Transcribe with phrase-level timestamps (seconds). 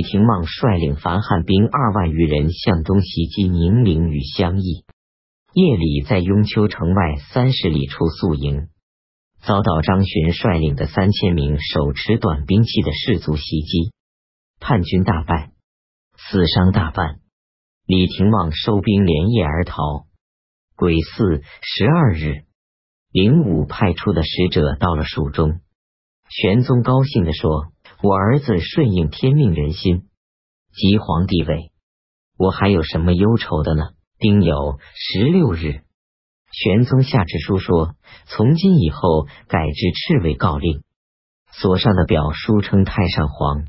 [0.00, 4.86] 李廷望率领樊汉兵二万余人向东袭击宁陵与襄邑，
[5.52, 8.68] 夜里在雍丘城外三十里处宿营，
[9.42, 13.92] 遭到张巡率领的三千名手持短兵器的士卒袭击，
[14.58, 15.50] 叛军大败，
[16.16, 17.20] 死伤大半。
[17.84, 20.06] 李廷望收兵连夜而逃。
[20.76, 22.44] 癸巳十二日，
[23.12, 25.60] 灵武派出的使者到了蜀中，
[26.30, 27.70] 玄宗高兴地说。
[28.02, 30.08] 我儿子顺应天命人心，
[30.72, 31.70] 即皇帝位，
[32.38, 33.90] 我还有什么忧愁的呢？
[34.18, 35.82] 丁酉十六日，
[36.50, 37.94] 玄宗下旨书说：
[38.24, 40.82] 从今以后改制敕位诰令，
[41.52, 43.66] 所上的表书称太上皇。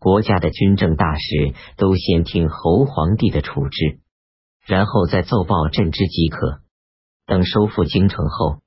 [0.00, 4.00] 国家的军政大事都先听侯皇帝的处置，
[4.66, 6.62] 然后再奏报朕之即可。
[7.26, 8.60] 等收复京城后，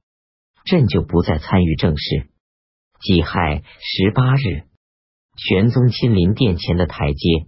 [0.64, 2.30] 朕就不再参与政事。
[3.02, 4.64] 己亥十八日。
[5.36, 7.48] 玄宗亲临殿前的台阶，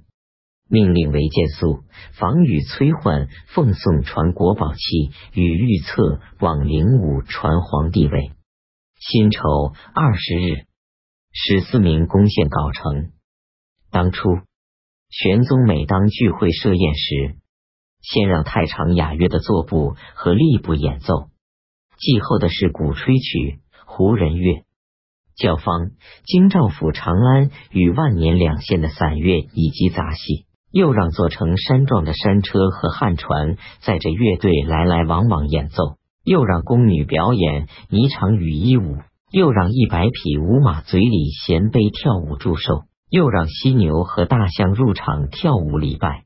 [0.70, 1.84] 命令韦见素、
[2.20, 4.80] 防御崔焕奉送传国宝器
[5.34, 8.34] 与御册往灵武传皇帝位。
[9.00, 9.39] 辛丑
[9.94, 10.66] 二十日，
[11.31, 13.14] 十四名攻陷镐城。
[13.89, 14.42] 当初，
[15.09, 17.38] 玄宗每当聚会设宴时，
[18.02, 21.30] 先让太常雅乐的作部和吏部演奏，
[21.98, 24.67] 继后的是鼓吹曲、胡人乐。
[25.38, 25.91] 教坊、
[26.25, 38.97] 京兆府长安与万年两县的散乐以及杂戏，又让做成山状的山车和旱船载着乐队来来往往演奏，又让宫女表演霓裳羽衣舞，
[39.31, 46.23] 又让一百匹舞马嘴里衔杯跳舞祝寿，又让犀牛和大象入场跳舞礼拜。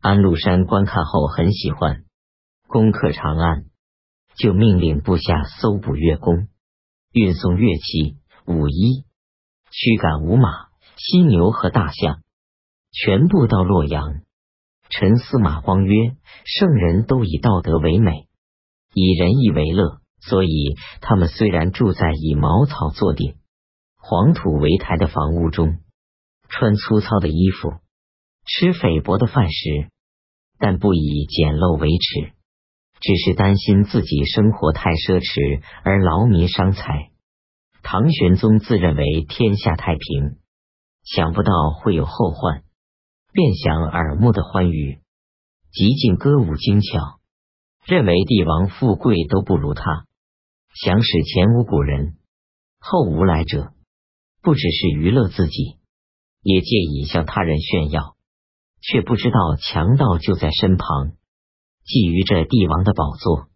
[0.00, 2.04] 安禄山观看后很喜欢，
[2.66, 3.64] 攻克长安，
[4.38, 6.48] 就命令部下搜捕乐工，
[7.12, 8.16] 运送乐器。
[8.48, 9.04] 五一
[9.70, 10.48] 驱赶五马、
[10.96, 12.22] 犀牛和大象，
[12.90, 14.22] 全部到洛阳。
[14.88, 16.16] 陈司马光曰
[16.48, 18.26] ：“圣人都以道德为美，
[18.94, 23.34] 以仁义为乐，所以他们虽然住在以茅草做顶、
[23.98, 25.80] 黄土为台的房屋中，
[26.48, 27.74] 穿粗糙的衣服，
[28.46, 29.90] 吃菲薄的饭食，
[30.58, 32.32] 但不以简陋为耻，
[32.98, 37.10] 只是担心自己生活太奢侈而劳民伤财。”
[37.82, 40.38] 唐玄宗自认为天下太平，
[41.04, 42.64] 想不到会有后患，
[43.32, 45.00] 便想耳目的欢愉，
[45.72, 47.20] 极尽歌舞精巧，
[47.86, 50.04] 认为帝王富贵都不如他，
[50.74, 52.16] 想使前无古人，
[52.78, 53.72] 后无来者，
[54.42, 55.78] 不只是娱乐自己，
[56.42, 58.16] 也借以向他人炫耀，
[58.82, 61.12] 却不知道强盗就在身旁，
[61.86, 63.48] 觊觎着帝王的宝座，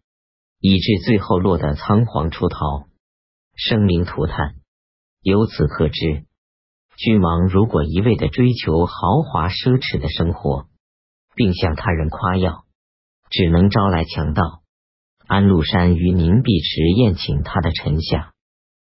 [0.59, 2.87] 以致最后落得仓皇出逃。
[3.55, 4.55] 生灵涂炭，
[5.21, 6.25] 由此可知，
[6.97, 10.65] 君王如果一味的追求豪华奢侈的生活，
[11.35, 12.65] 并向他人夸耀，
[13.29, 14.63] 只能招来强盗。
[15.27, 18.33] 安禄山于凝碧池宴请他的臣下，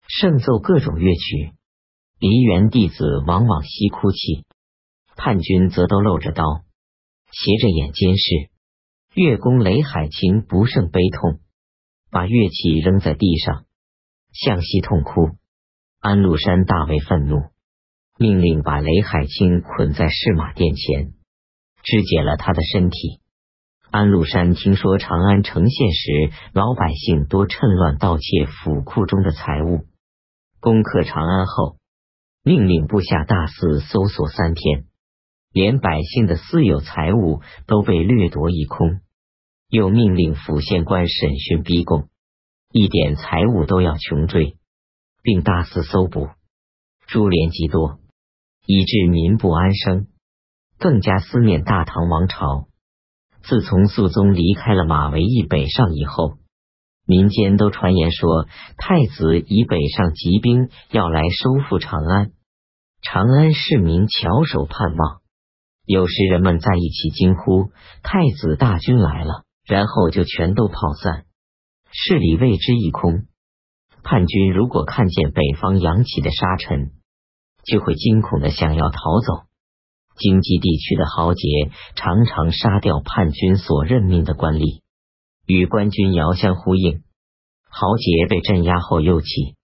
[0.07, 1.53] 盛奏各种乐曲，
[2.19, 4.45] 梨园弟子往往悉哭泣，
[5.17, 6.43] 叛军则都露着刀，
[7.31, 8.49] 斜着眼监视。
[9.13, 11.41] 乐工雷海清不胜悲痛，
[12.09, 13.65] 把乐器扔在地上。
[14.33, 15.37] 向西痛哭，
[15.99, 17.43] 安禄山大为愤怒，
[18.17, 21.13] 命令把雷海清捆在市马殿前，
[21.83, 23.21] 肢解了他的身体。
[23.91, 29.85] 安禄山听说长安城陷时，老百姓多趁乱盗窃府库中的财物，
[30.59, 31.77] 攻克长安后，
[32.43, 34.85] 命令部下大肆搜索三天，
[35.51, 38.99] 连百姓的私有财物都被掠夺一空，
[39.69, 42.09] 又命令府县官审讯逼供。
[42.75, 44.57] 一点财物都要穷追，
[45.21, 46.29] 并大肆搜捕，
[47.05, 47.99] 株连极多，
[48.65, 50.07] 以致民不安生，
[50.79, 52.67] 更加思念大唐王朝。
[53.43, 56.39] 自从肃宗离开了马嵬驿北上以后，
[57.05, 62.31] 民间都传言说太子以北上急兵要来收复长安，
[63.03, 65.21] 长安市民翘首盼望。
[65.85, 67.69] 有时人们在一起惊呼
[68.01, 71.25] ：“太子大军来了！”然后就全都跑散。
[71.95, 73.27] 势力为之一空，
[74.03, 76.91] 叛军如果看见北方扬起的沙尘，
[77.63, 79.45] 就会惊恐的想要逃走。
[80.17, 81.47] 经济地区的豪杰
[81.95, 84.81] 常常杀掉叛军所任命的官吏，
[85.45, 87.03] 与官军遥相呼应。
[87.69, 89.55] 豪杰被镇压后又起，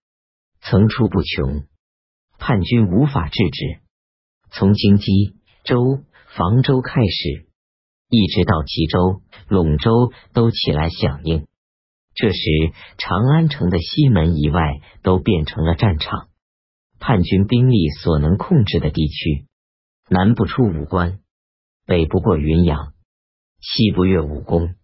[0.62, 1.64] 层出不穷，
[2.38, 3.82] 叛军无法制止。
[4.52, 5.34] 从京畿、
[5.64, 6.04] 州、
[6.36, 7.48] 房州开始，
[8.08, 11.49] 一直到齐州、陇州，都起来响应。
[12.16, 12.40] 这时，
[12.98, 16.28] 长安城的西门以外都变成了战场，
[17.00, 19.46] 叛军兵力所能控制的地区，
[20.10, 21.20] 南不出武关，
[21.86, 22.94] 北不过云阳，
[23.62, 24.76] 西不越武功，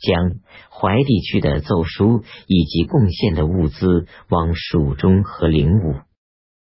[0.00, 0.40] 将
[0.70, 6.00] 淮地区的奏书以及贡献的物资往蜀中和灵武，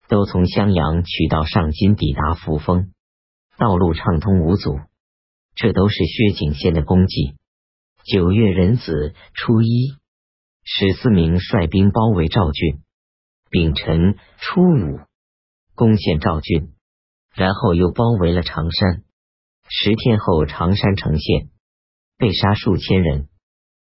[0.08, 2.94] 都从襄阳取到上京，抵达扶风，
[3.58, 4.80] 道路畅通无阻。
[5.54, 7.36] 这都是薛景先的功绩。
[8.10, 9.98] 九月壬子初一，
[10.64, 12.80] 史思明率兵包围赵郡，
[13.50, 15.02] 丙辰初五
[15.76, 16.72] 攻陷赵郡。
[17.36, 19.04] 然后又包围了常山，
[19.68, 21.50] 十天后常山城陷，
[22.18, 23.28] 被杀数千人。